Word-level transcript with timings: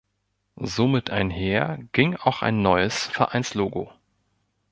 Somit 0.55 1.11
einher 1.11 1.77
ging 1.91 2.15
auch 2.15 2.41
ein 2.41 2.63
neues 2.63 3.03
Vereinslogo. 3.05 3.93